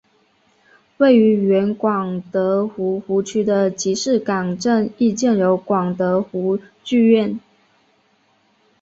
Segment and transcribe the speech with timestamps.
[0.97, 7.39] 位于原广德湖湖区的集士港镇亦建有广德湖剧院。